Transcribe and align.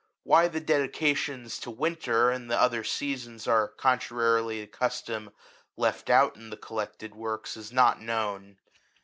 Why 0.23 0.47
the 0.47 0.59
dedications 0.59 1.59
to 1.59 1.69
'* 1.69 1.69
Winter" 1.85 2.31
and 2.31 2.49
the 2.49 2.59
other 2.59 2.83
Seasons, 2.83 3.47
are, 3.47 3.67
contrarily 3.67 4.61
to 4.61 4.65
custom, 4.65 5.29
left 5.77 6.09
out 6.09 6.35
in 6.35 6.49
the 6.49 6.57
collected 6.57 7.11
w^orks, 7.11 7.55
is 7.55 7.71
not 7.71 8.01
known. 8.01 8.57